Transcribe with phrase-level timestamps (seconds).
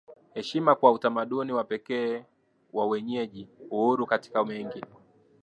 [0.33, 2.25] heshima kwa utamaduni wa pekee
[2.73, 4.81] wa wenyeji Uhuru katika mengi